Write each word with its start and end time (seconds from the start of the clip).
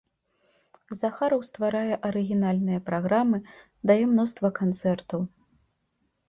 Захараў 1.01 1.43
стварае 1.49 1.95
арыгінальныя 2.09 2.79
праграмы, 2.87 3.37
дае 3.93 3.99
мноства 4.15 4.53
канцэртаў. 4.63 5.21